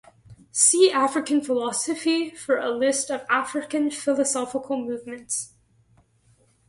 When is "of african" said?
3.11-3.91